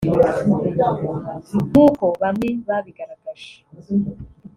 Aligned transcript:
nk’uko 1.69 2.05
bamwe 2.21 2.47
babigaragaje 2.67 3.51